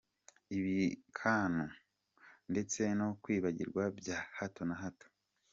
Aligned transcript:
ibikanu, 0.57 1.63
ndetse 2.51 2.81
no 2.99 3.07
kwibagirwa 3.21 3.83
bya 3.99 4.17
hato 4.37 4.61
na 4.69 4.75
hato. 4.81 5.07